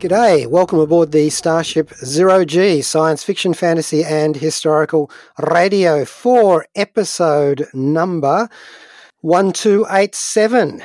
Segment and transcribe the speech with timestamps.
[0.00, 7.66] G'day, welcome aboard the Starship Zero G science fiction, fantasy, and historical radio for episode
[7.74, 8.48] number
[9.20, 10.82] 1287.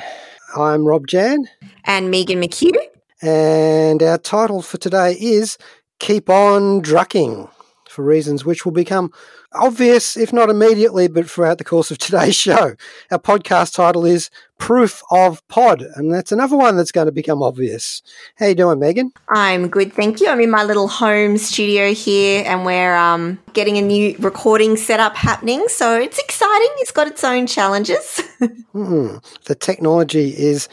[0.54, 1.48] I'm Rob Jan,
[1.84, 2.76] And Megan McHugh.
[3.22, 5.56] and our title for today is
[5.98, 7.48] Keep On Drucking,
[7.88, 9.10] for reasons which will become
[9.52, 12.74] obvious, if not immediately, but throughout the course of today's show.
[13.10, 17.42] Our podcast title is Proof of Pod, and that's another one that's going to become
[17.42, 18.02] obvious.
[18.36, 19.12] How you doing, Megan?
[19.28, 20.28] I'm good, thank you.
[20.28, 25.16] I'm in my little home studio here, and we're um, getting a new recording setup
[25.16, 25.66] happening.
[25.68, 26.68] So it's exciting.
[26.78, 28.22] It's got its own challenges.
[28.74, 30.68] Mm, the technology is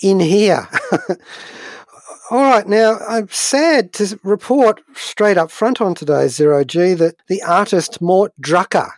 [0.00, 0.66] in here.
[2.30, 7.16] All right, now I'm sad to report straight up front on today's Zero G that
[7.26, 8.90] the artist Mort Drucker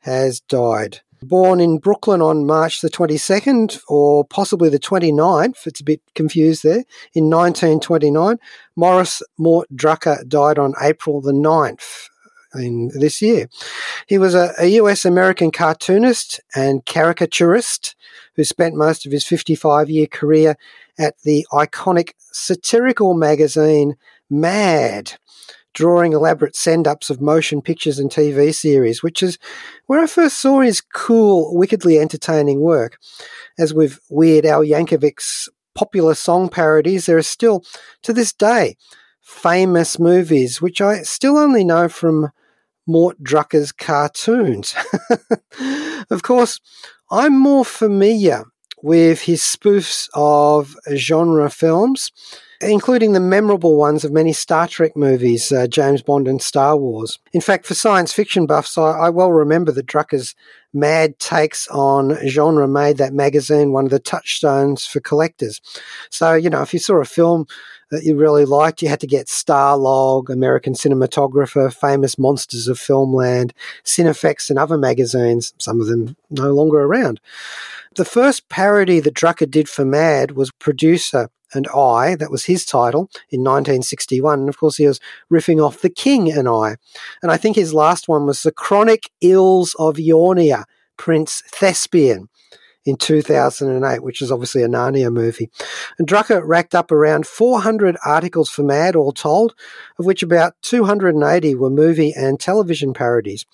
[0.00, 1.00] has died.
[1.20, 6.62] Born in Brooklyn on March the 22nd or possibly the 29th, it's a bit confused
[6.62, 8.38] there, in 1929,
[8.76, 12.08] Morris Mort Drucker died on April the 9th
[12.54, 13.48] in this year.
[14.06, 17.96] He was a, a US American cartoonist and caricaturist
[18.36, 20.56] who spent most of his 55 year career
[21.00, 23.96] at the iconic satirical magazine
[24.32, 25.14] Mad,
[25.74, 29.38] drawing elaborate send ups of motion pictures and TV series, which is
[29.86, 32.98] where I first saw his cool, wickedly entertaining work.
[33.58, 37.64] As with Weird Al Yankovic's popular song parodies, there are still,
[38.02, 38.76] to this day,
[39.20, 42.30] famous movies which I still only know from
[42.86, 44.74] Mort Drucker's cartoons.
[46.10, 46.60] of course,
[47.10, 48.44] I'm more familiar
[48.82, 52.12] with his spoofs of genre films,
[52.60, 57.18] including the memorable ones of many Star Trek movies, uh, James Bond and Star Wars.
[57.32, 60.34] In fact, for science fiction buffs, I, I well remember that Drucker's
[60.72, 65.60] mad takes on genre made that magazine one of the touchstones for collectors.
[66.10, 67.46] So, you know, if you saw a film
[67.90, 73.50] that you really liked, you had to get Starlog, American Cinematographer, Famous Monsters of Filmland,
[73.84, 77.20] Cinefex, and other magazines, some of them no longer around.
[77.96, 82.64] The first parody that Drucker did for Mad was Producer and I, that was his
[82.64, 84.40] title in 1961.
[84.40, 85.00] And of course, he was
[85.32, 86.76] riffing off The King and I.
[87.22, 90.64] And I think his last one was The Chronic Ills of Yornia,
[90.96, 92.28] Prince Thespian
[92.84, 95.50] in 2008, which is obviously a Narnia movie.
[95.98, 99.54] And Drucker racked up around 400 articles for Mad, all told,
[99.98, 103.44] of which about 280 were movie and television parodies.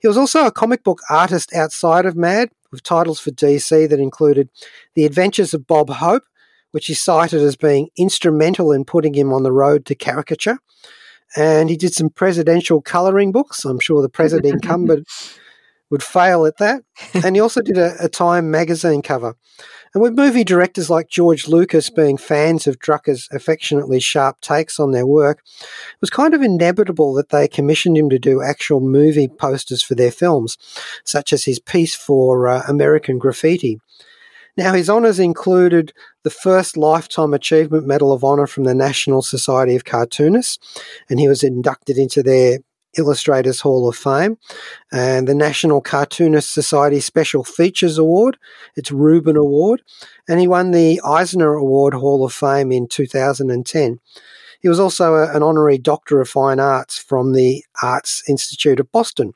[0.00, 3.98] He was also a comic book artist outside of Mad, with titles for DC that
[3.98, 4.48] included
[4.94, 6.22] The Adventures of Bob Hope,
[6.70, 10.58] which he cited as being instrumental in putting him on the road to caricature.
[11.36, 13.64] And he did some presidential colouring books.
[13.64, 15.06] I'm sure the president incumbent
[15.90, 16.82] would fail at that.
[17.24, 19.34] And he also did a, a, Time magazine cover.
[19.92, 24.92] And with movie directors like George Lucas being fans of Drucker's affectionately sharp takes on
[24.92, 29.26] their work, it was kind of inevitable that they commissioned him to do actual movie
[29.26, 30.56] posters for their films,
[31.04, 33.80] such as his piece for uh, American Graffiti.
[34.56, 39.76] Now, his honours included the first Lifetime Achievement Medal of Honour from the National Society
[39.76, 40.58] of Cartoonists,
[41.08, 42.58] and he was inducted into their
[42.98, 44.36] Illustrators Hall of Fame,
[44.92, 48.36] and the National Cartoonist Society Special Features Award,
[48.76, 49.82] its Reuben Award,
[50.28, 54.00] and he won the Eisner Award Hall of Fame in 2010.
[54.60, 58.90] He was also a, an honorary Doctor of Fine Arts from the Arts Institute of
[58.92, 59.32] Boston.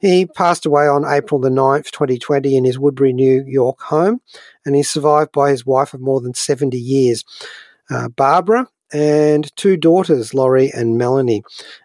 [0.00, 4.20] He passed away on April the 9th, 2020, in his Woodbury, New York home,
[4.64, 7.24] and he's survived by his wife of more than 70 years,
[7.90, 11.42] uh, Barbara, and two daughters, Laurie and Melanie,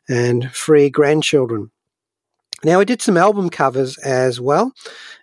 [0.08, 1.72] and three grandchildren.
[2.64, 4.72] Now, I did some album covers as well,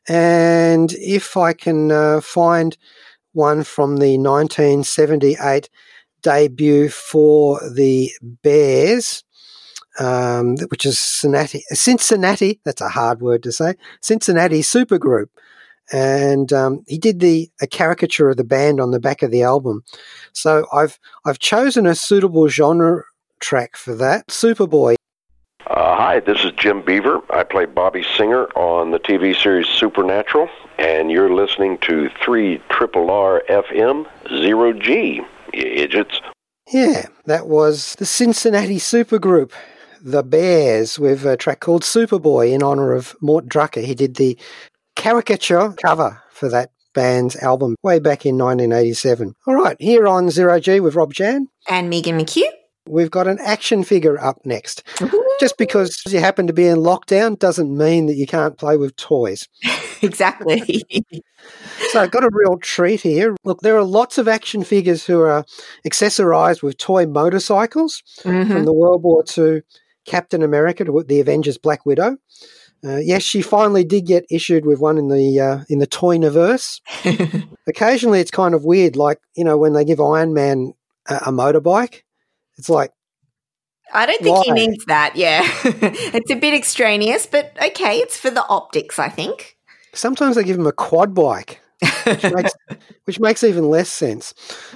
[0.08, 2.76] and if I can uh, find
[3.32, 5.68] one from the 1978
[6.22, 9.22] debut for the Bears,
[9.98, 15.28] um, which is Cincinnati, Cincinnati, that's a hard word to say, Cincinnati Supergroup.
[15.90, 19.42] And um, he did the a caricature of the band on the back of the
[19.42, 19.84] album.
[20.32, 23.04] So I've I've chosen a suitable genre
[23.40, 24.96] track for that, Superboy.
[25.66, 27.20] Uh, hi, this is Jim Beaver.
[27.30, 30.48] I play Bobby Singer on the TV series Supernatural,
[30.78, 35.22] and you're listening to 3 Triple R FM Zero G,
[35.52, 36.20] idiots.
[36.70, 39.52] Yeah, that was the Cincinnati supergroup,
[40.02, 43.82] the Bears, with a track called Superboy in honor of Mort Drucker.
[43.84, 44.38] He did the
[44.96, 49.34] caricature cover for that band's album way back in 1987.
[49.46, 51.48] All right, here on Zero G with Rob Jan.
[51.68, 52.48] And Megan McHugh.
[52.88, 54.82] We've got an action figure up next.
[55.40, 58.96] Just because you happen to be in lockdown doesn't mean that you can't play with
[58.96, 59.46] toys.
[60.02, 60.82] exactly.
[61.90, 63.36] so I've got a real treat here.
[63.44, 65.44] Look, there are lots of action figures who are
[65.86, 68.50] accessorized with toy motorcycles Mm-hmm.
[68.52, 69.60] from the World War II
[70.08, 72.16] Captain America to the Avengers Black Widow.
[72.84, 76.80] Uh, yes, she finally did get issued with one in the uh, in the Toyniverse.
[77.68, 80.74] Occasionally, it's kind of weird, like you know when they give Iron Man
[81.08, 82.02] a, a motorbike.
[82.56, 82.92] It's like
[83.92, 85.16] I don't think he needs that.
[85.16, 88.98] Yeah, it's a bit extraneous, but okay, it's for the optics.
[88.98, 89.56] I think.
[89.92, 91.60] sometimes they give him a quad bike,
[92.08, 92.52] which makes,
[93.04, 94.34] which makes even less sense.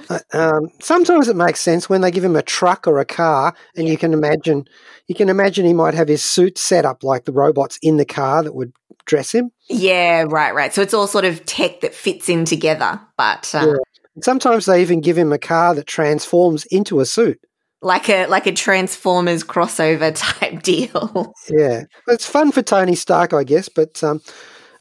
[0.09, 3.53] Uh, um, sometimes it makes sense when they give him a truck or a car,
[3.75, 4.65] and you can imagine
[5.07, 8.05] you can imagine he might have his suit set up like the robots in the
[8.05, 8.71] car that would
[9.05, 9.51] dress him.
[9.69, 10.73] Yeah, right, right.
[10.73, 14.21] So it's all sort of tech that fits in together, but uh, Yeah.
[14.21, 17.39] Sometimes they even give him a car that transforms into a suit.
[17.81, 21.33] like a like a Transformers crossover type deal.
[21.49, 24.21] Yeah, it's fun for Tony Stark, I guess, but um,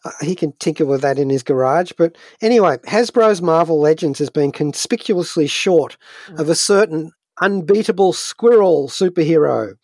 [0.04, 1.92] Uh, he can tinker with that in his garage.
[1.96, 5.96] But anyway, Hasbro's Marvel Legends has been conspicuously short
[6.26, 6.40] hmm.
[6.40, 9.74] of a certain unbeatable squirrel superhero,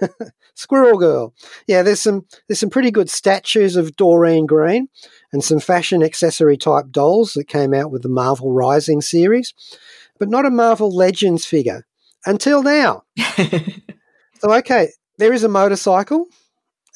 [0.54, 1.34] Squirrel Girl.
[1.66, 4.88] Yeah, there's some there's some pretty good statues of Doreen Green
[5.32, 9.52] and some fashion accessory type dolls that came out with the Marvel Rising series,
[10.18, 11.86] but not a Marvel Legends figure
[12.24, 13.02] until now.
[14.40, 16.26] So, okay, there is a motorcycle,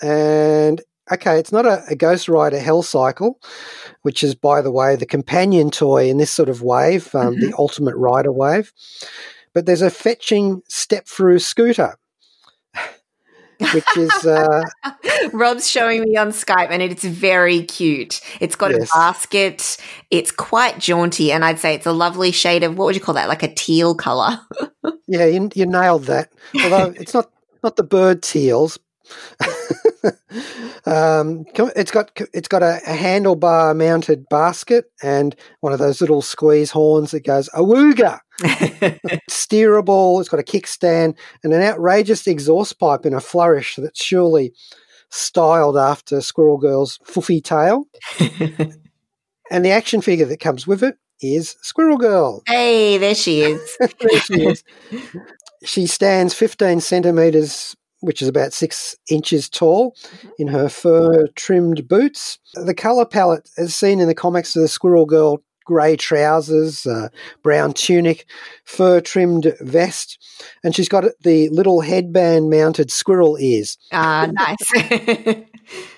[0.02, 0.80] and
[1.12, 3.40] okay, it's not a, a Ghost Rider Hell Cycle,
[4.02, 7.52] which is, by the way, the companion toy in this sort of wave, um, the
[7.58, 8.72] Ultimate Rider wave.
[9.52, 11.96] But there's a fetching step through scooter,
[13.72, 14.62] which is uh,
[15.32, 18.20] Rob's showing me on Skype, and it's very cute.
[18.40, 18.90] It's got Yes.
[18.90, 19.76] a basket.
[20.10, 23.14] It's quite jaunty, and I'd say it's a lovely shade of what would you call
[23.14, 23.28] that?
[23.28, 24.38] Like a teal color.
[25.08, 26.30] yeah, you, you nailed that.
[26.62, 27.30] Although it's not
[27.62, 28.78] not the bird teals.
[30.86, 31.44] um,
[31.76, 36.70] it's got it's got a, a handlebar mounted basket and one of those little squeeze
[36.70, 38.20] horns that goes awooga.
[39.30, 40.20] steerable.
[40.20, 44.54] It's got a kickstand and an outrageous exhaust pipe in a flourish that's surely
[45.10, 47.84] styled after Squirrel Girl's foofy tail.
[49.50, 52.42] and the action figure that comes with it is Squirrel Girl.
[52.46, 53.76] hey, there she is.
[54.00, 54.64] There she is.
[55.64, 59.94] She stands 15 centimetres, which is about six inches tall,
[60.38, 62.38] in her fur trimmed boots.
[62.54, 67.08] The colour palette, as seen in the comics of the Squirrel Girl, grey trousers, uh,
[67.42, 68.26] brown tunic,
[68.64, 70.18] fur trimmed vest,
[70.64, 74.72] and she's got the little headband mounted squirrel ears Ah, nice.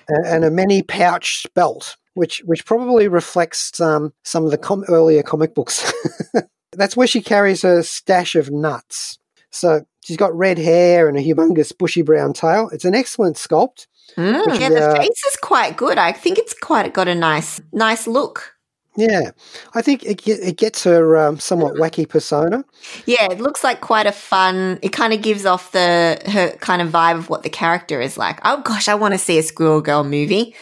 [0.07, 4.85] and, and a many pouched belt, which which probably reflects um, some of the com-
[4.87, 5.91] earlier comic books.
[6.71, 9.17] That's where she carries her stash of nuts.
[9.53, 12.69] So she's got red hair and a humongous bushy brown tail.
[12.73, 13.87] It's an excellent sculpt.
[14.17, 15.97] Mm, yeah, the uh, face is quite good.
[15.97, 18.55] I think it's quite got a nice, nice look.
[18.95, 19.31] Yeah,
[19.73, 22.63] I think it, it gets her um, somewhat wacky persona.
[23.05, 24.77] Yeah, it looks like quite a fun.
[24.83, 28.17] It kind of gives off the her kind of vibe of what the character is
[28.17, 28.39] like.
[28.43, 30.55] Oh gosh, I want to see a Squirrel Girl movie.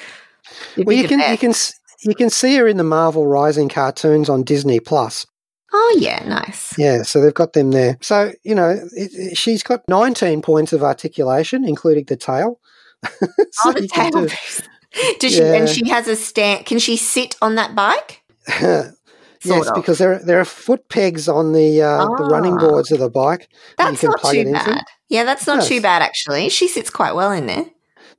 [0.75, 1.53] It'd Well, you can you can
[2.03, 5.25] you can see her in the Marvel Rising cartoons on Disney Plus.
[5.73, 6.77] Oh yeah, nice.
[6.77, 7.97] Yeah, so they've got them there.
[8.01, 12.59] So you know, it, it- she's got 19 points of articulation, including the tail.
[13.53, 14.11] So oh, the tail.
[14.11, 15.17] do-.
[15.19, 15.41] Does she?
[15.41, 16.65] And she has a stand.
[16.65, 18.21] Can she sit on that bike?
[18.61, 18.93] yes,
[19.67, 19.73] of.
[19.75, 22.59] because there there are foot pegs on the uh, the running Ah.
[22.59, 23.47] boards of the bike.
[23.77, 24.65] that you That's can not plug too it into.
[24.65, 24.83] bad.
[25.09, 26.49] Yeah, that's not too bad actually.
[26.49, 27.65] She sits quite well in there.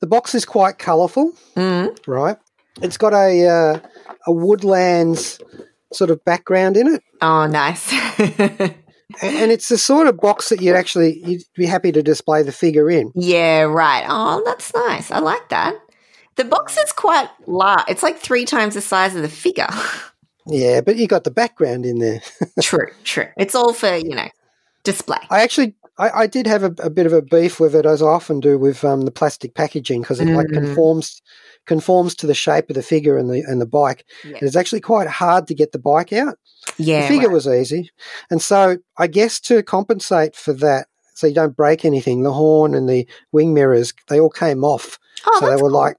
[0.00, 1.96] The box is quite colourful, Mm.
[2.06, 2.36] right?
[2.80, 3.78] It's got a uh,
[4.26, 5.38] a woodlands
[5.92, 7.92] sort of background in it, Oh, nice.
[9.22, 12.52] and it's the sort of box that you'd actually you'd be happy to display the
[12.52, 13.12] figure in.
[13.14, 14.04] yeah, right.
[14.08, 15.10] Oh, that's nice.
[15.10, 15.74] I like that.
[16.36, 17.84] The box is quite large.
[17.88, 19.68] It's like three times the size of the figure.
[20.44, 22.20] Yeah, but you got the background in there.
[22.60, 23.28] true, true.
[23.36, 24.26] It's all for you know
[24.82, 25.18] display.
[25.30, 28.02] I actually, I, I did have a, a bit of a beef with it, as
[28.02, 30.54] I often do with um, the plastic packaging, because it like Mm.
[30.54, 31.20] conforms
[31.66, 34.04] conforms to the shape of the figure and the and the bike.
[34.24, 34.36] Yeah.
[34.36, 36.38] And it's actually quite hard to get the bike out.
[36.78, 37.34] Yeah, the figure right.
[37.34, 37.90] was easy,
[38.30, 42.22] and so I guess to compensate for that, so you don't break anything.
[42.22, 44.98] The horn and the wing mirrors, they all came off.
[45.26, 45.70] Oh, so they were cool.
[45.70, 45.96] like,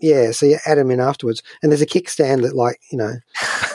[0.00, 1.42] yeah, so you add them in afterwards.
[1.62, 3.14] And there's a kickstand that, like, you know,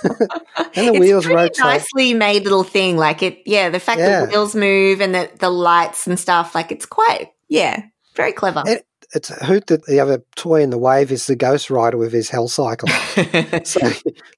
[0.76, 1.60] and the it's wheels a pretty rotate.
[1.60, 2.98] nicely made little thing.
[2.98, 3.70] Like it, yeah.
[3.70, 4.22] The fact Yeah.
[4.22, 7.84] that the wheels move and the the lights and stuff, like it's quite, yeah,
[8.16, 8.64] very clever.
[8.66, 11.98] It- It's a hoot that the other toy in the wave is the Ghost Rider
[11.98, 12.90] with his Hell Cycle.
[13.64, 13.92] so,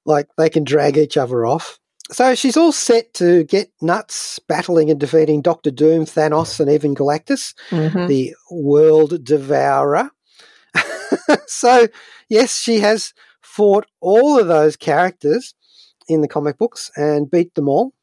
[0.04, 1.78] like, they can drag each other off.
[2.12, 6.94] So she's all set to get nuts battling and defeating Doctor Doom, Thanos, and even
[6.94, 7.54] Galactus.
[7.70, 8.06] Mhm.
[8.06, 10.10] the world devourer.
[11.46, 11.88] so,
[12.28, 13.12] yes, she has
[13.56, 15.54] fought all of those characters
[16.08, 17.94] in the comic books and beat them all.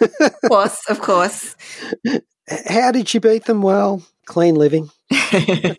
[0.00, 1.56] Of course, of course.
[2.68, 3.62] How did she beat them?
[3.62, 5.76] Well, clean living, a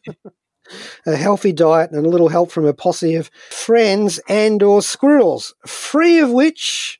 [1.06, 6.20] healthy diet, and a little help from a posse of friends and or squirrels, free
[6.20, 7.00] of which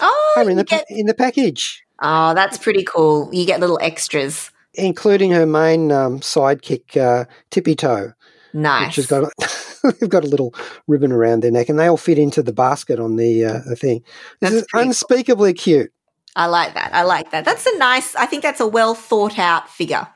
[0.00, 3.28] oh, are in the, get- in the package, oh, that's pretty cool.
[3.32, 4.50] You get little extras.
[4.74, 8.12] including her main um, sidekick, uh, Tippy Toe.
[8.54, 8.86] Nice.
[8.88, 10.54] which has got a, they've got a little
[10.86, 13.76] ribbon around their neck, and they all fit into the basket on the uh, the
[13.76, 14.02] thing.
[14.40, 14.88] This That's is pretty cool.
[14.88, 15.92] unspeakably cute.
[16.36, 16.94] I like that.
[16.94, 17.44] I like that.
[17.44, 18.14] That's a nice.
[18.16, 20.06] I think that's a well thought out figure.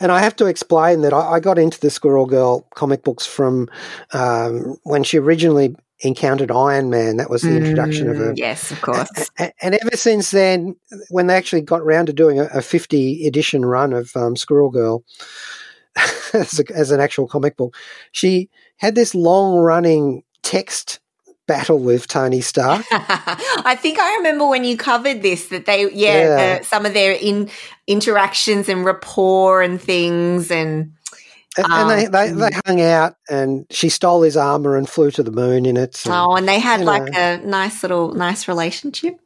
[0.00, 3.24] And I have to explain that I, I got into the Squirrel Girl comic books
[3.24, 3.68] from
[4.12, 7.16] um, when she originally encountered Iron Man.
[7.16, 8.32] That was the introduction of her.
[8.32, 9.08] Mm, Yes, of course.
[9.38, 10.76] A- And ever since then,
[11.08, 14.70] when they actually got round to doing a, a 50 edition run of um, Squirrel
[14.70, 15.02] Girl
[16.32, 17.76] as, a, as an actual comic book,
[18.12, 18.48] she
[18.78, 21.00] had this long running text
[21.46, 22.84] battle with Tony Stark.
[22.90, 26.58] I think I remember when you covered this that they, yeah, Yeah.
[26.60, 27.50] Uh, some of their in
[27.86, 30.92] interactions and rapport and things, and
[31.56, 35.22] And, and they, they, they hung out, and she stole his armor and flew to
[35.22, 36.02] the moon in it.
[36.04, 37.18] and- oh, and they had like know.
[37.18, 39.20] a nice little nice relationship.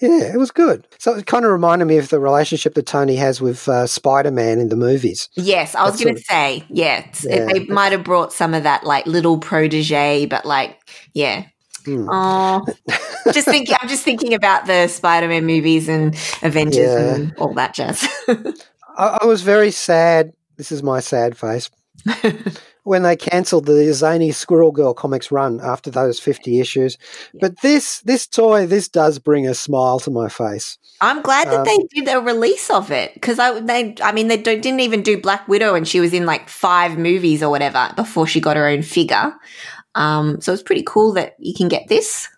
[0.00, 0.86] Yeah, it was good.
[0.98, 4.30] So it kind of reminded me of the relationship that Tony has with uh, Spider
[4.30, 5.28] Man in the movies.
[5.34, 7.46] Yes, I was going to say, yeah, Yeah.
[7.46, 10.78] they might have brought some of that like little protege, but like,
[11.12, 11.44] yeah.
[11.84, 12.08] Hmm.
[12.10, 12.66] Oh,
[13.32, 13.74] just thinking.
[13.80, 17.14] I'm just thinking about the Spider-Man movies and Avengers Yeah.
[17.14, 18.06] and all that jazz.
[18.96, 20.32] I, I was very sad.
[20.56, 21.70] This is my sad face.
[22.84, 26.98] when they cancelled the zany Squirrel Girl comics run after those 50 issues.
[27.40, 30.78] But this this toy, this does bring a smile to my face.
[31.00, 34.28] I'm glad that Um, they did a release of it because I they I mean
[34.28, 37.50] they don't, didn't even do Black Widow and she was in like five movies or
[37.50, 39.34] whatever before she got her own figure.
[39.94, 42.28] Um, so it's pretty cool that you can get this.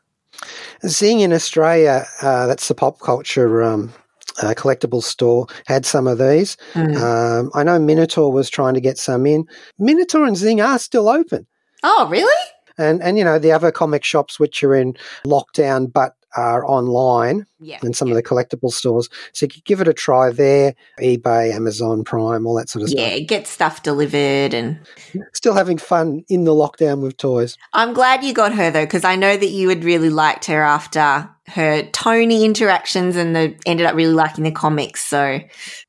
[0.85, 3.93] Seeing in Australia, uh, that's the pop culture um,
[4.41, 6.57] uh, collectible store, had some of these.
[6.75, 6.97] Mm.
[7.01, 9.47] Um, I know Minotaur was trying to get some in.
[9.79, 11.47] Minotaur and Zing are still open.
[11.83, 12.51] Oh, really?
[12.79, 14.95] And, and you know, the other comic shops which are in
[15.27, 17.79] lockdown but are online Yeah.
[17.83, 19.09] and some of the collectible stores.
[19.33, 22.89] So you could give it a try there, eBay, Amazon Prime, all that sort of
[22.91, 23.01] stuff.
[23.01, 24.79] Yeah, get stuff delivered and.
[25.35, 27.57] Still having fun in the lockdown with toys.
[27.73, 30.63] I'm glad you got her though, because I know that you had really liked her
[30.63, 35.05] after her Tony interactions and the ended up really liking the comics.
[35.05, 35.41] So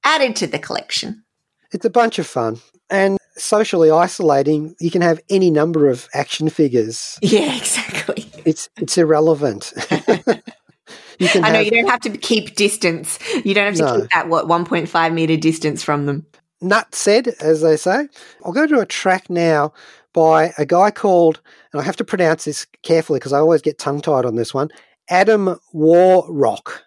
[0.03, 1.23] added to the collection.
[1.71, 2.59] It's a bunch of fun.
[2.89, 7.17] And socially isolating, you can have any number of action figures.
[7.21, 8.25] Yeah, exactly.
[8.45, 9.73] It's it's irrelevant.
[11.19, 13.19] you can I know have you don't have to keep distance.
[13.45, 14.01] You don't have to No.
[14.01, 16.25] keep that what 1.5 meter distance from them.
[16.62, 18.07] nut said, as they say.
[18.45, 19.74] I'll go to a track now
[20.13, 21.41] by a guy called,
[21.72, 24.53] and I have to pronounce this carefully because I always get tongue tied on this
[24.53, 24.69] one,
[25.10, 26.81] Adam Warrock.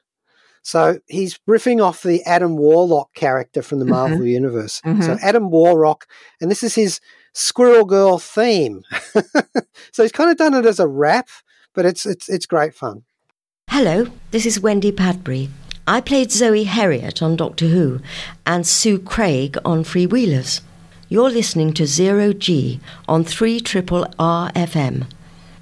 [0.62, 4.80] So he's riffing off the Adam Warlock character from the Marvel Universe.
[4.84, 5.18] So Mhm.
[5.22, 6.06] Adam Warrock,
[6.40, 7.00] and this is his
[7.34, 8.82] Squirrel Girl theme.
[9.92, 11.28] so he's kind of done it as a rap,
[11.76, 13.04] but it's it's it's great fun.
[13.70, 15.50] Hello, this is Wendy Padbury.
[15.86, 18.00] I played Zoe Heriot on Doctor Who
[18.44, 20.62] and Sue Craig on Freewheelers.
[21.08, 25.06] You're listening to Zero G on 3 Triple R FM.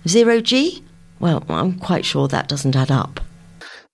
[0.09, 0.83] Zero G?
[1.21, 3.21] Well, I'm quite sure that doesn't add up.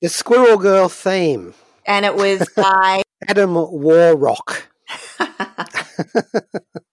[0.01, 1.55] The Squirrel Girl theme.
[1.87, 4.69] And it was by Adam Warrock.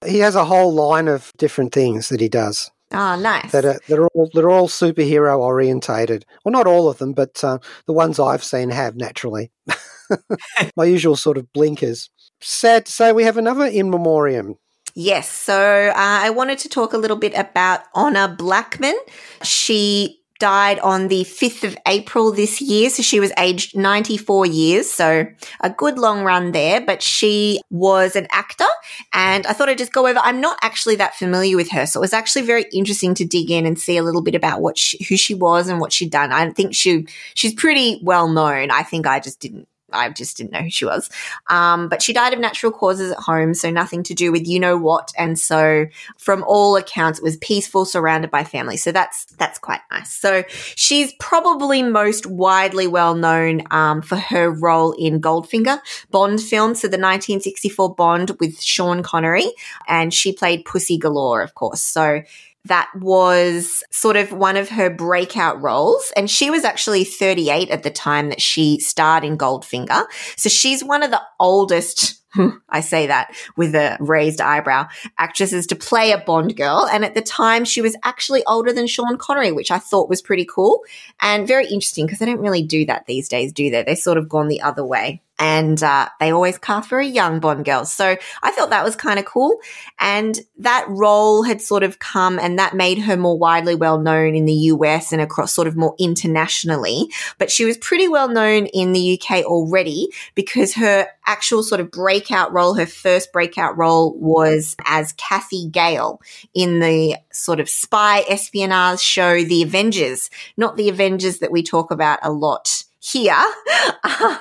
[0.05, 3.51] he has a whole line of different things that he does Oh, nice.
[3.51, 6.25] that are that are all that are all superhero orientated.
[6.43, 9.51] Well, not all of them, but uh, the ones I've seen have naturally.
[10.75, 12.09] My usual sort of blinkers.
[12.39, 14.55] Sad to say, we have another in memoriam.
[14.95, 15.29] Yes.
[15.29, 18.95] So uh, I wanted to talk a little bit about Honor Blackman.
[19.43, 22.89] She died on the 5th of April this year.
[22.89, 24.91] So she was aged 94 years.
[24.91, 25.25] So
[25.61, 28.65] a good long run there, but she was an actor
[29.13, 30.19] and I thought I'd just go over.
[30.19, 31.85] I'm not actually that familiar with her.
[31.85, 34.61] So it was actually very interesting to dig in and see a little bit about
[34.61, 36.31] what she, who she was and what she'd done.
[36.31, 38.71] I think she, she's pretty well known.
[38.71, 41.09] I think I just didn't I just didn't know who she was.
[41.49, 44.59] Um, but she died of natural causes at home, so nothing to do with you
[44.59, 45.11] know what.
[45.17, 45.85] And so,
[46.17, 48.77] from all accounts, it was peaceful, surrounded by family.
[48.77, 50.11] So that's that's quite nice.
[50.11, 50.43] So
[50.75, 55.79] she's probably most widely well known um, for her role in Goldfinger
[56.11, 59.51] Bond film, so the 1964 Bond with Sean Connery,
[59.87, 61.81] and she played Pussy Galore, of course.
[61.81, 62.23] So
[62.67, 66.11] that was sort of one of her breakout roles.
[66.15, 70.05] And she was actually 38 at the time that she starred in Goldfinger.
[70.35, 72.21] So she's one of the oldest
[72.69, 76.87] I say that with a raised eyebrow, actresses to play a Bond girl.
[76.91, 80.21] And at the time, she was actually older than Sean Connery, which I thought was
[80.21, 80.83] pretty cool
[81.21, 83.83] and very interesting because they don't really do that these days, do they?
[83.83, 87.63] They're sort of gone the other way and uh, they always cast very young Bond
[87.63, 87.91] girls.
[87.91, 89.59] So I thought that was kind of cool.
[89.99, 94.35] And that role had sort of come and that made her more widely well known
[94.35, 97.09] in the US and across sort of more internationally.
[97.37, 101.91] But she was pretty well known in the UK already because her actual sort of
[101.91, 106.21] breakout role, her first breakout role was as Cathy Gale
[106.53, 111.91] in the sort of spy espionage show, The Avengers, not the Avengers that we talk
[111.91, 113.41] about a lot here.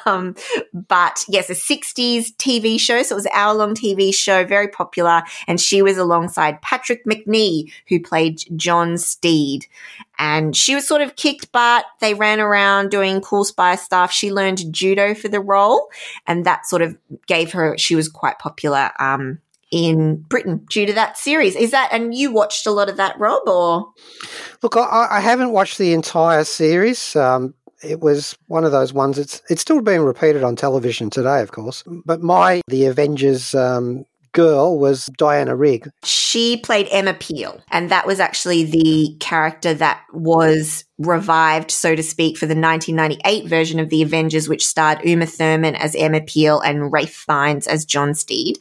[0.07, 0.37] Um,
[0.73, 3.03] but yes, a 60s TV show.
[3.03, 5.23] So it was an hour long TV show, very popular.
[5.49, 9.67] And she was alongside Patrick Macnee, who played John Steed.
[10.19, 11.85] And she was sort of kicked butt.
[12.01, 14.13] They ran around doing cool spy stuff.
[14.13, 15.89] She learned judo for the role.
[16.27, 16.97] And that sort of
[17.27, 18.93] gave her, she was quite popular.
[18.99, 19.41] Um,
[19.73, 21.57] in Britain due to that series.
[21.57, 23.93] Is that, and you watched a lot of that, Rob, or?
[24.63, 27.17] Look, I, I haven't watched the entire series.
[27.17, 27.55] Um,
[27.87, 29.19] it was one of those ones.
[29.19, 31.85] It's it's still being repeated on television today, of course.
[32.05, 34.05] But my the Avengers um,
[34.37, 35.91] girl was Diana Rigg.
[36.05, 42.03] She played Emma Peel, and that was actually the character that was revived, so to
[42.03, 46.61] speak, for the 1998 version of the Avengers, which starred Uma Thurman as Emma Peel
[46.61, 48.59] and Ralph Fiennes as John Steed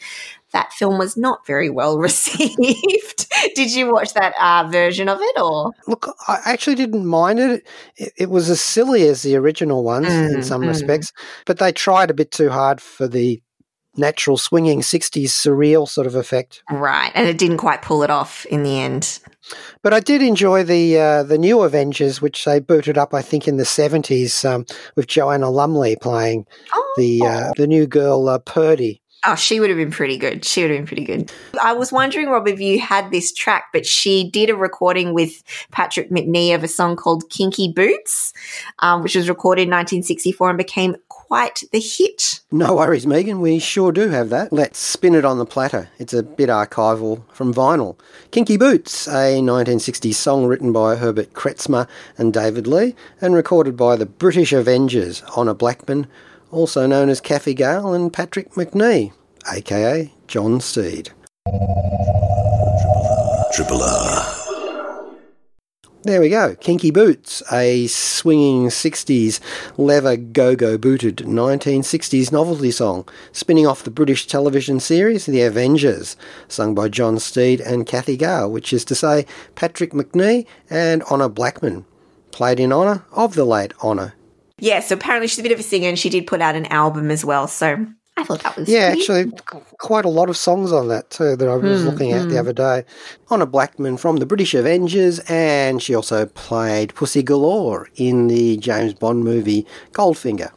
[0.56, 3.28] that film was not very well received.
[3.56, 6.08] Did you watch that uh, version of it, or look?
[6.28, 7.68] I actually didn't mind it.
[7.98, 10.68] It, it was as silly as the original ones mm, in some mm.
[10.70, 11.12] respects,
[11.46, 13.42] but they tried a bit too hard for the
[13.98, 16.64] natural swinging 60s surreal sort of effect.
[16.72, 19.20] Right, and it didn't quite pull it off in the end.
[19.82, 23.48] But I did enjoy the uh, the new Avengers, which they booted up, I think,
[23.48, 26.94] in the seventies, um, with Joanna Lumley playing oh.
[26.98, 29.02] the uh, the new girl uh, Purdy.
[29.28, 30.46] Oh, she would have been pretty good.
[30.46, 31.32] She would have been pretty good.
[31.62, 35.44] I was wondering, Rob, if you had this track, but she did a recording with
[35.72, 38.34] Patrick Macnee of a song called Kinky Boots,
[38.80, 42.42] um, which was recorded in 1964 and became quite the hit.
[42.52, 43.42] No worries, Megan.
[43.42, 44.54] We sure do have that.
[44.54, 45.90] Let's spin it on the platter.
[45.98, 47.98] It's a bit archival from vinyl.
[48.30, 53.96] Kinky Boots, a 1960s song written by Herbert Kretzmer and David Lee and recorded by
[53.96, 56.06] the British Avengers, Honor Blackman,
[56.56, 59.12] also known as Cathy Gale and Patrick Macnee,
[59.52, 61.12] aka John Steed.
[63.54, 64.32] Triple R.
[66.04, 66.56] There we go.
[66.56, 69.40] Kinky Boots, a swinging 60s
[69.78, 76.16] leather go-go booted 1960s novelty song, spinning off the British television series The Avengers,
[76.48, 81.28] sung by John Steed and Cathy Gale, which is to say Patrick Macnee and Honor
[81.28, 81.86] Blackman,
[82.32, 84.14] played in honour of the late Honor
[84.60, 86.66] yeah, so apparently she's a bit of a singer and she did put out an
[86.68, 87.48] album as well.
[87.48, 87.86] So
[88.18, 89.32] I thought that was yeah, actually,
[89.80, 92.30] quite a lot of songs on that too that I was mm, looking at mm.
[92.30, 92.40] the hmm.
[92.40, 92.86] other day.
[93.30, 98.94] Honor Blackman from the British Avengers, and she also played Pussy Galore in the James
[98.94, 100.52] Bond movie Goldfinger.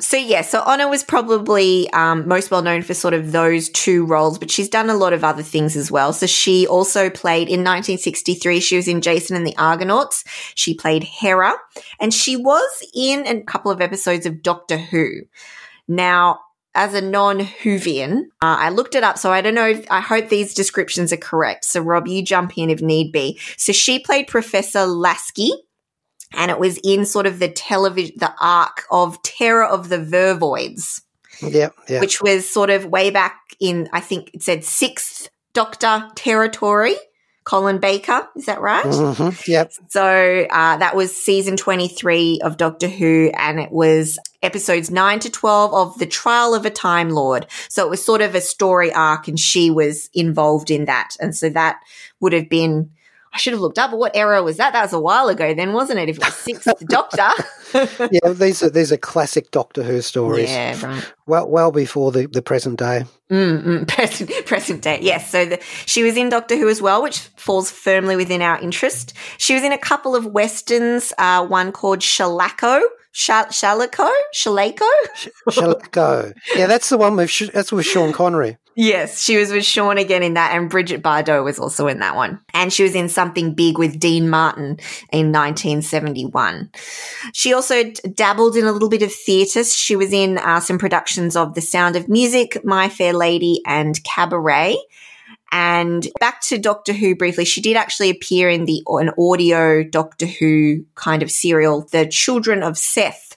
[0.00, 4.04] So yeah, so Honor was probably um, most well known for sort of those two
[4.06, 6.12] roles, but she's done a lot of other things as well.
[6.12, 8.60] So she also played in 1963.
[8.60, 10.24] She was in Jason and the Argonauts.
[10.54, 11.54] She played Hera,
[12.00, 15.22] and she was in a couple of episodes of Doctor Who.
[15.88, 16.40] Now,
[16.74, 19.68] as a non-Whovian, uh, I looked it up, so I don't know.
[19.68, 21.64] If, I hope these descriptions are correct.
[21.64, 23.38] So, Rob, you jump in if need be.
[23.56, 25.52] So, she played Professor Lasky
[26.34, 31.02] and it was in sort of the television, the arc of Terror of the Vervoids.
[31.40, 32.00] Yeah, yeah.
[32.00, 36.96] Which was sort of way back in, I think it said sixth Doctor territory.
[37.44, 38.84] Colin Baker, is that right?
[38.84, 39.50] Mm-hmm.
[39.50, 39.72] Yep.
[39.88, 45.30] So uh, that was season 23 of Doctor Who, and it was episodes 9 to
[45.30, 47.46] 12 of The Trial of a Time Lord.
[47.68, 51.16] So it was sort of a story arc, and she was involved in that.
[51.18, 51.80] And so that
[52.20, 52.90] would have been
[53.32, 53.90] I should have looked up.
[53.90, 54.72] But what era was that?
[54.72, 56.08] That was a while ago, then, wasn't it?
[56.08, 57.30] If it was Sixth Doctor.
[58.12, 60.50] yeah, these are these are classic Doctor Who stories.
[60.50, 61.12] Yeah, right.
[61.26, 63.04] Well, well before the, the present day.
[63.30, 64.98] Mm, mm, present, present day.
[65.00, 65.30] Yes.
[65.30, 69.14] So the, she was in Doctor Who as well, which falls firmly within our interest.
[69.38, 72.82] She was in a couple of westerns, uh, one called Shalako.
[73.12, 74.10] Shal- Shalako?
[74.34, 74.88] Shalako?
[75.50, 76.32] Shalako.
[76.56, 78.56] yeah, that's the one with Sh- that's with Sean Connery.
[78.74, 82.16] Yes, she was with Sean again in that, and Brigitte Bardot was also in that
[82.16, 82.40] one.
[82.54, 84.78] And she was in Something Big with Dean Martin
[85.12, 86.70] in 1971.
[87.34, 89.62] She also dabbled in a little bit of theatre.
[89.64, 94.02] She was in uh, some productions of The Sound of Music, My Fair Lady, and
[94.04, 94.78] Cabaret.
[95.52, 100.24] And back to Doctor Who briefly, she did actually appear in the an audio Doctor
[100.24, 103.36] Who kind of serial, The Children of Seth,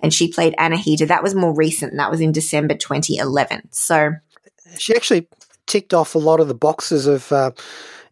[0.00, 1.08] and she played Anahita.
[1.08, 3.72] That was more recent, that was in December 2011.
[3.72, 4.12] So
[4.78, 5.26] She actually
[5.66, 7.50] ticked off a lot of the boxes of uh,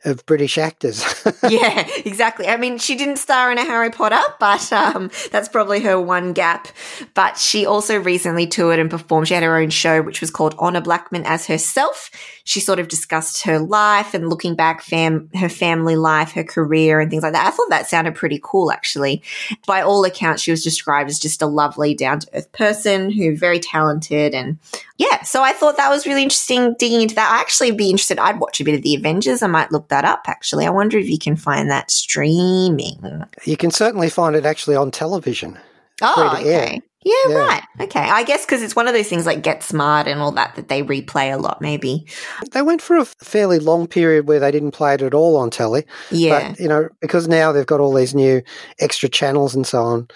[0.06, 1.04] of British actors.
[1.48, 2.46] yeah, exactly.
[2.46, 6.32] I mean, she didn't star in a Harry Potter, but um, that's probably her one
[6.32, 6.68] gap.
[7.14, 9.28] But she also recently toured and performed.
[9.28, 12.10] She had her own show, which was called Honor Blackman as herself.
[12.44, 17.00] She sort of discussed her life and looking back, fam- her family life, her career,
[17.00, 17.46] and things like that.
[17.46, 19.22] I thought that sounded pretty cool, actually.
[19.66, 23.36] By all accounts, she was described as just a lovely, down to earth person who
[23.36, 24.58] very talented and
[24.98, 25.22] yeah.
[25.22, 27.30] So I thought that was really interesting digging into that.
[27.30, 28.18] I actually be interested.
[28.18, 29.42] I'd watch a bit of the Avengers.
[29.42, 30.22] I might look that up.
[30.26, 33.24] Actually, I wonder if you can find that streaming.
[33.44, 35.58] you can certainly find it actually on television.
[36.02, 36.62] Oh, Free to air.
[36.64, 36.80] okay.
[37.04, 37.34] Yeah, Yeah.
[37.36, 37.62] right.
[37.82, 38.00] Okay.
[38.00, 40.66] I guess because it's one of those things like Get Smart and all that that
[40.68, 42.04] they replay a lot, maybe.
[42.50, 45.50] They went for a fairly long period where they didn't play it at all on
[45.50, 45.84] telly.
[46.10, 46.50] Yeah.
[46.50, 48.42] But, you know, because now they've got all these new
[48.80, 50.08] extra channels and so on.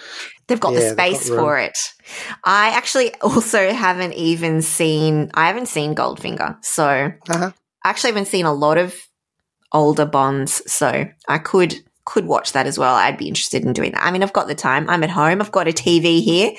[0.48, 1.78] They've got Yeah, the they've got space for it.
[2.44, 6.56] I actually also haven't even seen, I haven't seen Goldfinger.
[6.64, 7.52] So Uh-huh.
[7.84, 8.96] I actually haven't seen a lot of
[9.72, 10.60] older Bonds.
[10.66, 11.76] So I could.
[12.10, 12.96] Could watch that as well.
[12.96, 14.02] I'd be interested in doing that.
[14.04, 14.90] I mean, I've got the time.
[14.90, 15.40] I'm at home.
[15.40, 16.50] I've got a TV here.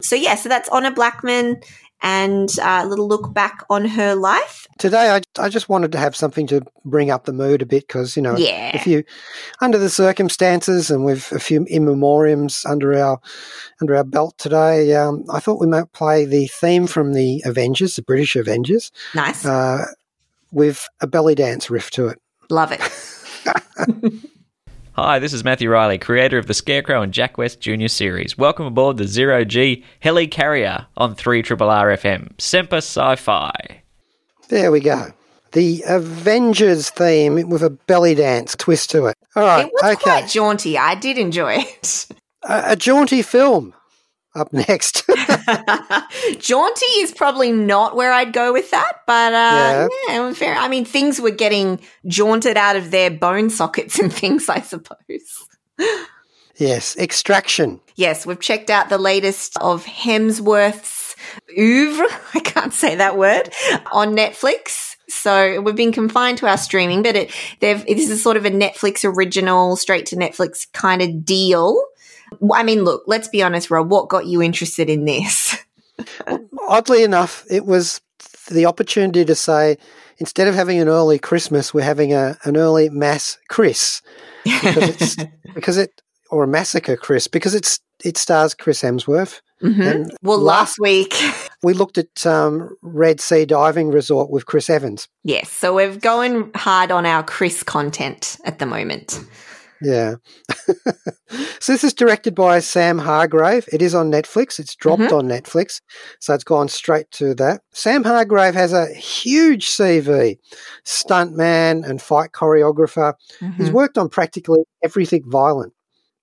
[0.00, 1.60] So, yeah, so that's Honor Blackman
[2.00, 4.66] and uh, a little look back on her life.
[4.78, 7.86] Today, I, I just wanted to have something to bring up the mood a bit
[7.86, 8.74] because, you know, Yeah.
[8.74, 9.04] if you,
[9.60, 13.20] under the circumstances and with a few in memoriams under our,
[13.82, 17.96] under our belt today, um, I thought we might play the theme from the Avengers,
[17.96, 19.44] the British Avengers, Nice.
[19.44, 19.84] uh,
[20.50, 22.18] with a belly dance riff to it.
[22.48, 22.80] Love it.
[24.96, 27.88] Hi, this is Matthew Reilly, creator of the Scarecrow and Jack West Jr.
[27.88, 28.38] series.
[28.38, 32.30] Welcome aboard the Zero G Heli Carrier on 3 Triple R FM.
[32.40, 33.82] Semper Sci Fi.
[34.48, 35.08] There we go.
[35.52, 39.16] The Avengers theme with a belly dance twist to it.
[39.34, 40.02] All right, It was okay.
[40.02, 40.78] quite jaunty.
[40.78, 42.06] I did enjoy it.
[42.48, 43.74] a, a jaunty film
[44.34, 45.04] up next.
[46.38, 50.54] jaunty is probably not where I'd go with that, but uh, yeah, was fair.
[50.54, 55.46] I mean, things were getting jaunted out of their bone sockets and things, I suppose.
[56.56, 57.80] yes, Extraction.
[57.96, 61.14] Yes, we've checked out the latest of Hemsworth's
[61.56, 62.06] oeuvre.
[62.34, 63.52] I can't say that word
[63.92, 64.96] on Netflix.
[65.08, 68.50] So we've been confined to our streaming, but it, they've, this is sort of a
[68.50, 71.80] Netflix original, straight to Netflix kind of deal.
[72.52, 73.90] I mean, look, let's be honest, Rob.
[73.90, 75.56] What got you interested in this?
[76.68, 78.00] Oddly enough, it was
[78.50, 79.78] the opportunity to say
[80.18, 84.02] instead of having an early Christmas, we're having a, an early mass Chris
[84.44, 85.16] because it's
[85.54, 89.40] because it or a massacre Chris because it's it stars Chris Hemsworth.
[89.62, 89.90] Mhm.
[89.90, 91.14] And Well, last week,
[91.62, 95.08] we looked at um, Red Sea Diving Resort with Chris Evans.
[95.22, 95.48] yes.
[95.48, 99.20] So we're going hard on our Chris content at the moment.
[99.82, 100.14] Yeah.
[101.60, 103.68] so this is directed by Sam Hargrave.
[103.72, 104.58] It is on Netflix.
[104.58, 105.12] It's dropped Mhm.
[105.18, 105.80] on Netflix.
[106.20, 107.62] So it's gone straight to that.
[107.72, 110.38] Sam Hargrave has a huge CV.
[110.84, 113.14] Stuntman and fight choreographer.
[113.56, 113.72] He's Mhm.
[113.72, 115.72] worked on practically everything violent.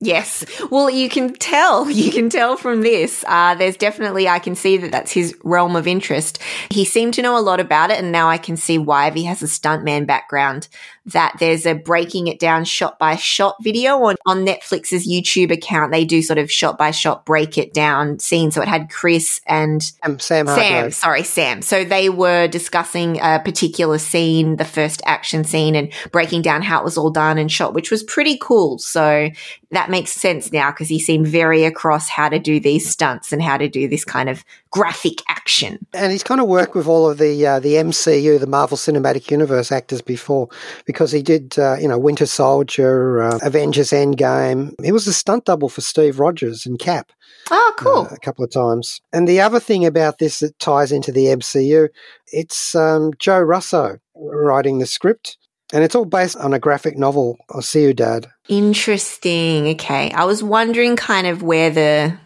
[0.03, 0.43] Yes.
[0.71, 1.89] Well, you can tell.
[2.01, 3.23] You can tell from this.
[3.27, 6.41] Uh, there's definitely, I can see that that's his realm of interest.
[6.71, 9.13] He seemed to know a lot about it, and now I can see why, if
[9.13, 10.67] he has a stuntman background,
[11.05, 15.91] that there's a breaking it down shot by shot video on, on Netflix's YouTube account.
[15.91, 18.51] They do sort of shot by shot break it down scene.
[18.51, 20.93] So it had Chris and Sam, Sam Sam, Hargrave.
[20.93, 21.61] sorry, Sam.
[21.61, 26.79] So they were discussing a particular scene, the first action scene, and breaking down how
[26.79, 28.77] it was all done and shot, which was pretty cool.
[28.77, 29.29] So
[29.71, 33.41] that makes sense now because he seemed very across how to do these stunts and
[33.41, 35.85] how to do this kind of graphic action.
[35.93, 39.29] And he's kind of worked with all of the uh, the MCU, the Marvel Cinematic
[39.29, 40.47] Universe actors before,
[40.85, 44.73] because he did, uh, you know, Winter Soldier, uh, Avengers Endgame.
[44.83, 47.11] He was a stunt double for Steve Rogers and Cap.
[47.49, 48.07] Oh, cool.
[48.09, 49.01] uh, a couple of times.
[49.11, 51.89] And the other thing about this that ties into the MCU,
[52.27, 55.37] it's um, Joe Russo writing the script.
[55.73, 58.27] And it's all based on a graphic novel, Ciudad.
[58.49, 59.67] Interesting.
[59.69, 60.11] Okay.
[60.11, 62.17] I was wondering kind of where the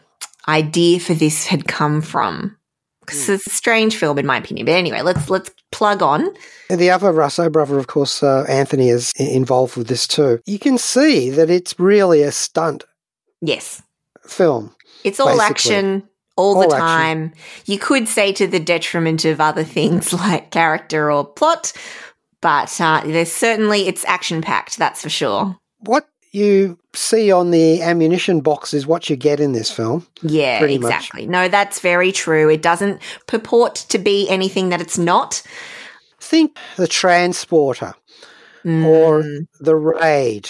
[0.47, 2.57] idea for this had come from.
[3.01, 4.65] Because it's a strange film, in my opinion.
[4.65, 6.27] But anyway, let's let's plug on.
[6.71, 10.39] And the other Russo brother, of course, uh, Anthony, is involved with this too.
[10.47, 12.83] You can see that it's really a stunt
[13.41, 13.83] Yes,
[14.25, 14.73] film.
[15.03, 15.45] it's all Basically.
[15.45, 16.79] action all, All the action.
[16.79, 17.33] time.
[17.65, 21.73] You could say to the detriment of other things like character or plot,
[22.45, 24.77] but uh, there's certainly it's action packed.
[24.77, 25.57] That's for sure.
[25.79, 30.05] What you see on the ammunition box is what you get in this film.
[30.21, 30.91] Yeah, Pretty much.
[30.93, 31.25] exactly.
[31.27, 32.49] No, that's very true.
[32.49, 35.41] It doesn't purport to be anything that it's not.
[36.19, 37.93] Think the transporter
[38.65, 38.83] Mm.
[38.85, 39.23] or
[39.59, 40.49] the raid.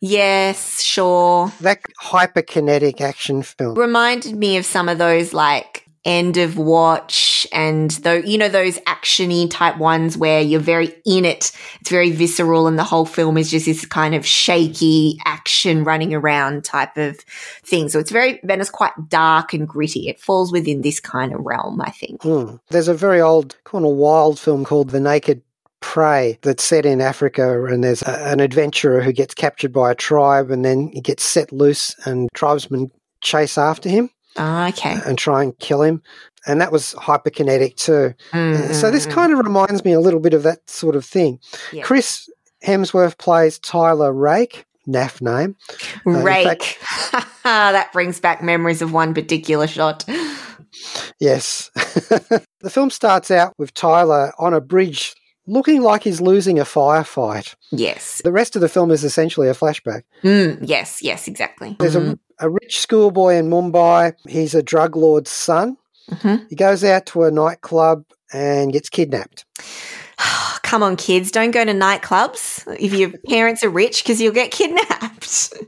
[0.00, 1.52] Yes, sure.
[1.60, 3.74] That hyperkinetic action film.
[3.74, 8.78] reminded me of some of those like end of watch and though you know those
[8.80, 11.52] actiony type ones where you're very in it.
[11.80, 16.14] It's very visceral and the whole film is just this kind of shaky action running
[16.14, 17.18] around type of
[17.62, 17.90] thing.
[17.90, 20.08] So it's very and it's quite dark and gritty.
[20.08, 22.22] It falls within this kind of realm i think.
[22.22, 22.56] Hmm.
[22.70, 25.42] There's a very old, kind of wild film called The Naked
[25.80, 29.94] Prey that's set in Africa, and there's a, an adventurer who gets captured by a
[29.94, 32.90] tribe, and then he gets set loose, and tribesmen
[33.20, 36.02] chase after him Ah, okay and try and kill him.
[36.46, 38.14] And that was hyperkinetic too.
[38.32, 41.04] Mm, So this mm, kind of reminds me a little bit of that sort of
[41.04, 41.40] thing.
[41.82, 42.30] Chris
[42.64, 45.56] Hemsworth plays Tyler Rake, naff name.
[46.06, 46.78] in rake
[47.44, 50.04] that brings back memories of one particular shot
[51.20, 51.70] Yes.
[51.74, 55.14] the film starts out with Tyler on a bridge
[55.48, 57.54] looking like he's losing a firefight.
[57.72, 60.02] yes The rest of the film is essentially a flashback.
[60.22, 62.18] mm, yes yes exactly There's Mhm.
[62.38, 64.14] a, a rich schoolboy in Mumbai.
[64.28, 65.76] He's a drug lord's son.
[66.10, 66.46] Mhm.
[66.48, 69.44] He goes out to a nightclub and gets kidnapped.
[70.62, 74.50] Come on, kids, don't go to nightclubs if your parents are rich because you'll get
[74.50, 75.52] kidnapped.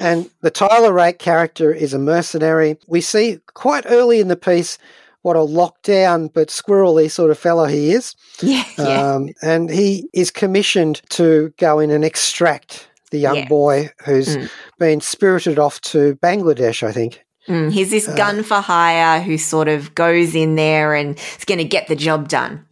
[0.00, 2.76] And the Tyler Rake character is a mercenary.
[2.86, 4.76] We see quite early in the piece
[5.24, 8.14] what a lockdown but squirrely sort of fellow he is.
[8.42, 9.12] yeah, yeah.
[9.14, 13.48] Um, and he is commissioned to go in and extract the young Yeah.
[13.48, 14.50] boy who's Mm.
[14.78, 17.24] been spirited off to Bangladesh, I think.
[17.48, 21.44] Mm, he's this uh, gun for hire who sort of goes in there and is
[21.46, 22.64] going to get the job done.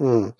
[0.00, 0.34] Mm.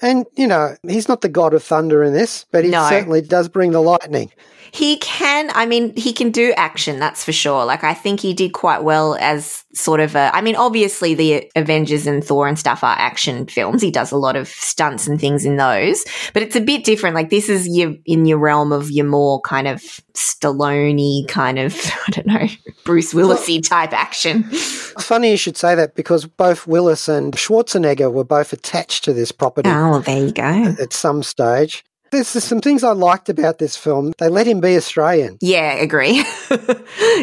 [0.00, 2.88] And, you know, he's not the god of thunder in this, but he No.
[2.88, 4.32] certainly does bring the lightning.
[4.74, 7.66] He can, I mean, he can do action, that's for sure.
[7.66, 11.50] Like, I think he did quite well as sort of a, I mean, obviously the
[11.56, 13.82] Avengers and Thor and stuff are action films.
[13.82, 17.14] He does a lot of stunts and things in those, but it's a bit different.
[17.14, 19.82] Like, this is your, in your realm of your more kind of
[20.14, 21.74] Stallone kind of,
[22.08, 22.46] I don't know,
[22.84, 24.44] Bruce Willisy type action.
[24.44, 29.32] Funny you should say that because both Willis and Schwarzenegger were both attached to this
[29.32, 30.74] property Oh, there you go.
[30.80, 31.84] at some stage.
[32.12, 34.12] There's some things I liked about this film.
[34.18, 35.38] They let him be Australian.
[35.40, 36.22] Yeah, agree.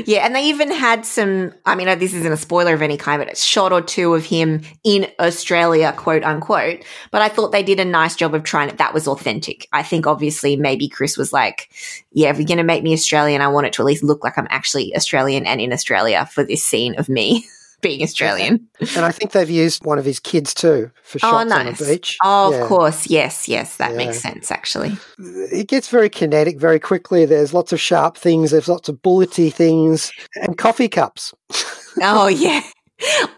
[0.08, 1.54] yeah, and they even had some.
[1.64, 4.26] I mean, this isn't a spoiler of any kind, but a shot or two of
[4.26, 6.84] him in Australia, quote unquote.
[7.12, 8.80] But I thought they did a nice job of trying it.
[8.80, 9.68] That was authentic.
[9.72, 11.70] I think obviously maybe Chris was like,
[12.12, 14.24] "Yeah, if you're going to make me Australian, I want it to at least look
[14.24, 17.48] like I'm actually Australian and in Australia for this scene of me."
[17.82, 18.68] Being Australian.
[18.96, 21.80] And I think they've used one of his kids too for Oh, shots on nice.
[21.80, 22.18] the beach.
[22.24, 22.58] Oh, Yeah.
[22.62, 23.08] of course.
[23.10, 23.78] Yes, yes.
[23.78, 23.98] That Yeah.
[23.98, 24.98] makes sense, actually.
[25.18, 27.26] It gets very kinetic very quickly.
[27.26, 31.34] There's lots of sharp things, there's lots of bullety things, and coffee cups.
[32.02, 32.62] Oh yeah.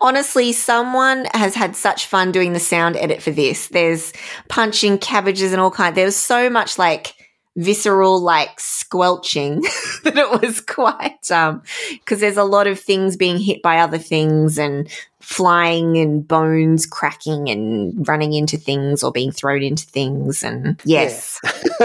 [0.02, 3.68] Honestly, someone has had such fun doing the sound edit for this.
[3.68, 4.12] There's
[4.50, 5.96] punching cabbages and all kind.
[5.96, 7.14] There was so much like
[7.58, 9.62] visceral like squelching
[10.04, 11.62] that it was quite um
[11.92, 14.88] because there's a lot of things being hit by other things and
[15.20, 21.40] flying and bones cracking and running into things or being thrown into things and yes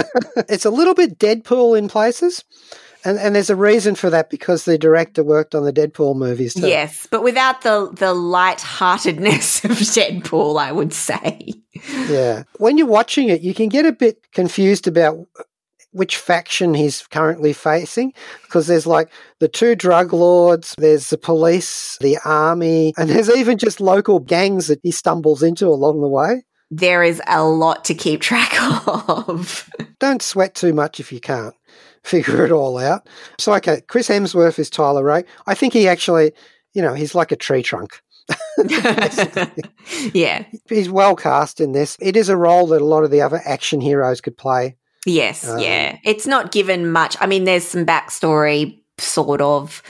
[0.48, 2.44] it's a little bit Deadpool in places.
[3.04, 6.54] And, and there's a reason for that because the director worked on the Deadpool movies
[6.54, 6.66] too.
[6.66, 11.52] yes but without the the light-heartedness of deadpool i would say
[12.08, 12.44] Yeah.
[12.58, 15.26] When you're watching it, you can get a bit confused about
[15.96, 21.96] which faction he's currently facing because there's like the two drug lords, there's the police,
[22.00, 26.44] the army, and there's even just local gangs that he stumbles into along the way.
[26.70, 28.52] there is a lot to keep track
[28.88, 29.68] of.
[29.98, 31.54] Don't sweat too much if you can't
[32.04, 33.08] figure it all out.
[33.38, 35.26] So, okay, Chris Hemsworth is Tyler Rake.
[35.46, 36.32] I think he actually,
[36.74, 38.00] you know, he's like a tree trunk.
[40.12, 40.44] yeah.
[40.68, 41.96] He's well cast in this.
[42.00, 44.76] It is a role that a lot of the other action heroes could play.
[45.06, 45.48] Yes.
[45.48, 45.98] Um, yeah.
[46.04, 47.16] It's not given much.
[47.20, 49.82] I mean, there's some backstory, sort of,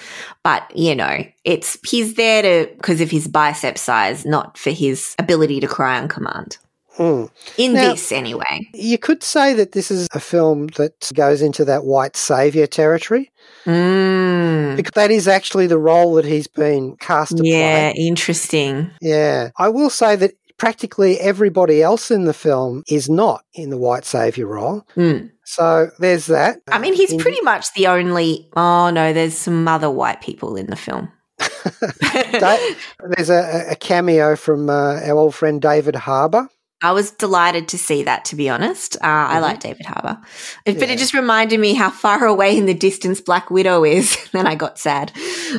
[0.44, 5.14] but you know, it's he's there to because of his bicep size, not for his
[5.18, 6.58] ability to cry on command.
[6.98, 7.30] Mm.
[7.58, 8.68] In Now- this, anyway.
[8.72, 13.30] You could say that this is a film that goes into that white savior territory
[13.66, 14.76] Mm.
[14.76, 18.02] because that is actually the role that he's been cast to Yeah, play.
[18.06, 18.90] interesting.
[19.02, 19.50] Yeah.
[19.58, 24.04] I will say that practically everybody else in the film is not in the white
[24.04, 24.86] savior role.
[24.96, 25.30] Mm.
[25.44, 26.60] So there's that.
[26.68, 28.48] I mean, he's In- pretty much the only.
[28.56, 31.10] Oh no, there's some other white people in the film.
[33.16, 36.48] There's a, a cameo from uh, our old friend David Harbour.
[36.82, 38.96] I was delighted to see that, to be honest.
[38.96, 40.20] Uh, I like David Harbour.
[40.66, 44.16] It- But it just reminded me how far away in the distance Black Widow is.
[44.32, 45.10] then I got sad.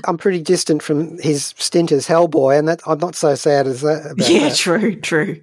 [0.05, 3.81] I'm pretty distant from his stint as Hellboy, and that I'm not so sad as
[3.81, 4.11] that.
[4.11, 4.57] About Yeah, that.
[4.57, 5.41] true, true.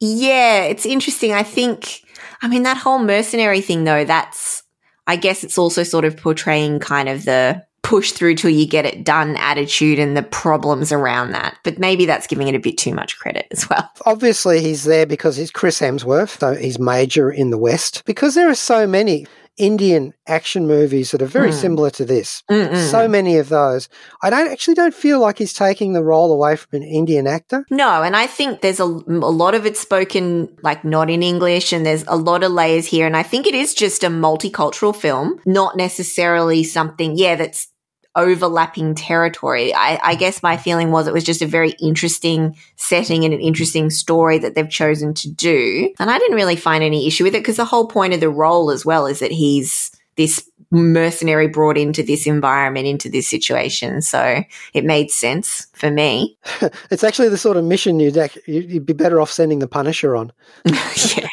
[0.00, 1.32] Yeah, it's interesting.
[1.32, 2.02] I think,
[2.40, 4.62] I mean, that whole mercenary thing, though, that's,
[5.06, 8.84] I guess it's also sort of portraying kind of the push through till you get
[8.86, 11.56] it done attitude and the problems around that.
[11.64, 13.90] But maybe that's giving it a bit too much credit as well.
[14.06, 18.02] Obviously, he's there because he's Chris Hemsworth, so he's major in the West.
[18.06, 19.26] Because there are so many
[19.58, 21.60] Indian action movies that are very Mm.
[21.60, 22.42] similar to this.
[22.50, 22.90] Mm-mm.
[22.90, 23.88] So many of those.
[24.22, 27.66] I don't actually don't feel like he's taking the role away from an Indian actor.
[27.70, 31.70] No, and I think there's a, a lot of it spoken like not in English,
[31.74, 33.06] and there's a lot of layers here.
[33.06, 37.68] And I think it is just a multicultural film, not necessarily something, yeah, that's
[38.14, 39.74] overlapping territory.
[39.74, 43.40] I, I guess my feeling was it was just a very interesting setting and an
[43.40, 45.92] interesting story that they've chosen to do.
[45.98, 48.30] And I didn't really find any issue with it because the whole point of the
[48.30, 54.00] role as well is that he's this mercenary brought into this environment, into this situation.
[54.00, 56.36] So it made sense for me.
[56.90, 60.14] It's actually the sort of mission you'd ac- you'd be better off sending the Punisher
[60.14, 60.32] on.
[60.64, 61.28] yeah.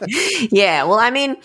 [0.50, 0.84] yeah.
[0.84, 1.36] Well, I mean,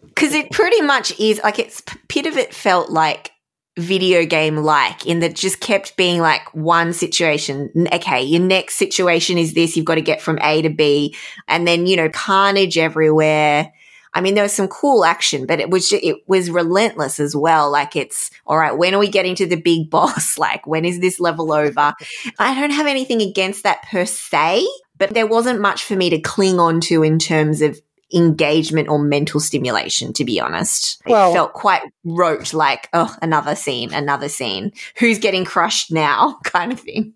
[0.00, 3.32] because it pretty much is like it's bit of it felt like
[3.76, 7.88] video game like in that just kept being like one situation.
[7.92, 9.76] Okay, your next situation is this.
[9.76, 11.16] You've got to get from A to B,
[11.48, 13.72] and then you know carnage everywhere.
[14.16, 17.34] I mean, there was some cool action, but it was ju- it was relentless as
[17.34, 17.70] well.
[17.70, 18.76] Like it's all right.
[18.76, 20.38] When are we getting to the big boss?
[20.38, 21.94] Like when is this level over?
[22.38, 24.64] I don't have anything against that per se,
[24.98, 27.80] but there wasn't much for me to cling on to in terms of
[28.12, 31.00] engagement or mental stimulation, to be honest.
[31.06, 34.72] Well- it felt quite rote, like, oh, another scene, another scene.
[34.98, 36.38] Who's getting crushed now?
[36.44, 37.14] kind of thing.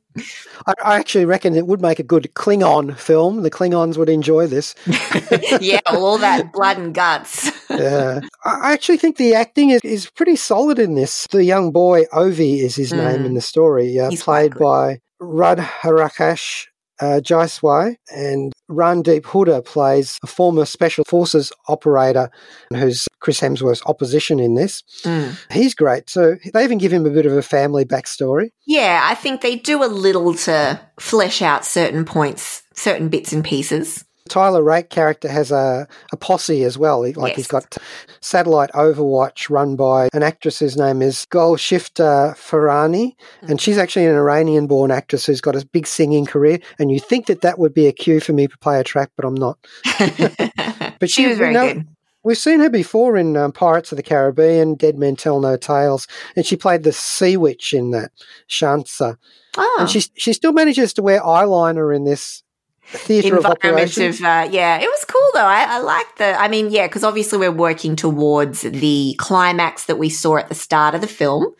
[0.66, 3.42] I, I actually reckon it would make a good Klingon film.
[3.42, 4.74] The Klingons would enjoy this.
[5.60, 7.50] yeah, all that blood and guts.
[7.70, 8.20] Yeah.
[8.46, 11.26] I actually think the acting is, is pretty solid in this.
[11.30, 13.26] The young boy, Ovi, is his name Mm.
[13.26, 16.66] in the story, uh, He's played by Rudhraksh
[17.00, 22.30] uh, Jaiswal, and Randeep Hooda plays a former Special Forces operator
[22.70, 24.82] who's Chris Hemsworth's opposition in this.
[25.04, 25.38] Mm.
[25.50, 28.50] He's great So They even give him a bit of a family backstory.
[28.66, 33.44] Yeah, I think they do a little to flesh out certain points, certain bits and
[33.44, 34.04] pieces.
[34.28, 37.10] Tyler Rake character has a, a posse as well.
[37.14, 37.76] Like he's got
[38.20, 44.14] satellite Overwatch run by an actress whose name is Golshifteh Farahani, and she's actually an
[44.14, 46.60] Iranian-born actress who's got a big singing career.
[46.78, 49.10] And you think that that would be a cue for me to play a track,
[49.16, 49.58] but I'm not.
[50.98, 51.86] But she was we very good.
[52.24, 56.06] We've seen her before in um, Pirates of the Caribbean, Dead Men Tell No Tales,
[56.34, 58.10] and she played the Sea Witch in that
[58.50, 59.16] Shansa.
[59.56, 59.76] Oh.
[59.80, 62.42] And she she still manages to wear eyeliner in this
[62.90, 64.20] theatre of environment operations.
[64.20, 65.40] of uh, yeah it was cool though.
[65.40, 69.96] I, I like the i mean yeah because obviously we're working towards the climax that
[69.96, 71.54] we saw at the start of the film.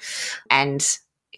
[0.51, 0.87] And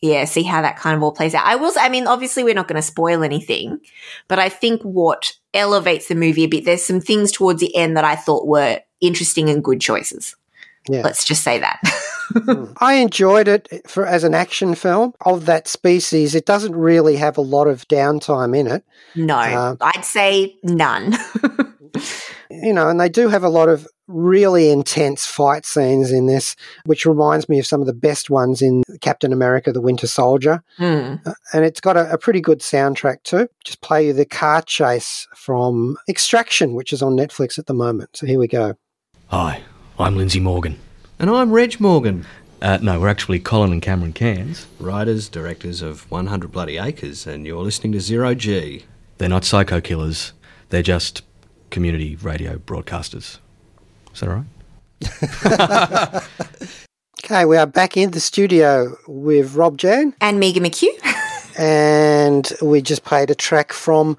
[0.00, 1.44] yeah see how that kind of all plays out.
[1.44, 3.80] I will i mean obviously we're not going to spoil anything
[4.28, 7.96] but i think what elevates the movie a bit there's some things towards the end
[7.96, 10.36] that i thought were interesting and good choices.
[10.88, 11.02] Yeah.
[11.02, 11.80] let's just say that
[12.78, 16.34] I enjoyed it for as an action film of that species.
[16.34, 21.16] It doesn't really have a lot of downtime in it, no Uh, i'd say none
[22.50, 26.56] you know, and they do have a lot of really intense fight scenes in this,
[26.84, 30.62] which reminds me of some of the best ones in Captain America: The Winter Soldier.
[30.76, 31.16] Hmm.
[31.52, 33.48] And it's got a, a pretty good soundtrack too.
[33.64, 38.16] Just play you the car chase from Extraction, which is on Netflix at the moment.
[38.16, 38.74] So here we go.
[39.28, 39.62] Hi,
[39.98, 40.78] I'm Lindsay Morgan.
[41.20, 42.24] And I'm Reg Morgan,
[42.62, 44.66] Uh, no, we're actually Colin and Cameron Cairns.
[44.78, 48.84] writers, directors of 100 Bloody Acres, and you're listening to Zero G.
[49.18, 50.32] They're not psycho killers,
[50.70, 51.22] they're just
[51.70, 53.38] community radio broadcasters.
[54.14, 54.44] Is that all
[55.02, 56.22] right?
[57.22, 60.14] Okay, we are back in the studio with Rob Jan.
[60.22, 60.88] and megan mchugh
[61.60, 64.16] and we just played a track from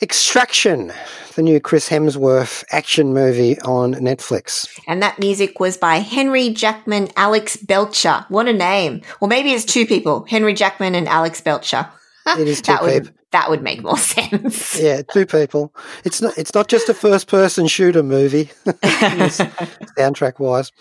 [0.00, 0.92] Extraction,
[1.34, 4.66] the new Chris Hemsworth action movie on Netflix.
[4.88, 8.24] And that music was by Henry Jackman Alex Belcher.
[8.30, 9.02] What a name.
[9.20, 11.86] Or maybe it's two people, Henry Jackman and Alex Belcher.
[12.26, 13.18] It is two that would, people.
[13.32, 14.80] that would make more sense.
[14.80, 15.74] Yeah, two people.
[16.04, 16.38] It's not.
[16.38, 20.72] It's not just a first-person shooter movie, soundtrack-wise.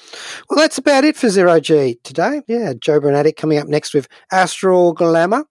[0.50, 2.44] Well, that's about it for Zero G today.
[2.48, 5.44] Yeah, Joe Brunatic coming up next with Astral Glamour.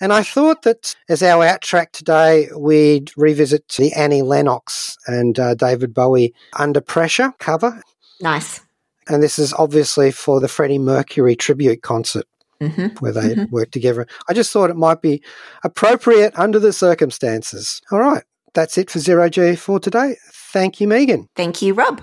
[0.00, 5.38] And I thought that as our out track today, we'd revisit the Annie Lennox and
[5.38, 7.82] uh, David Bowie Under Pressure cover.
[8.20, 8.60] Nice.
[9.08, 12.26] And this is obviously for the Freddie Mercury tribute concert
[12.60, 12.86] Mm-hmm.
[12.98, 14.04] where they worked together.
[14.28, 15.22] I just thought it might be
[15.62, 17.80] appropriate under the circumstances.
[17.92, 20.16] All right, that's it for Zero G for today.
[20.32, 21.28] Thank you, Megan.
[21.36, 22.02] Thank you, Rob.